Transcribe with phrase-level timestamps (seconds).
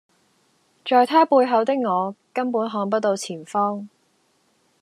[0.83, 3.87] 在他背後的我根本看不到前方